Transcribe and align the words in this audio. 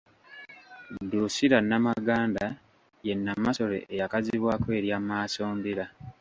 Drusilla 1.09 1.57
Namaganda 1.69 2.45
ye 3.07 3.13
Namasole 3.23 3.77
eyakazibwako 3.93 4.67
erya 4.79 4.97
Maasombira. 5.07 5.85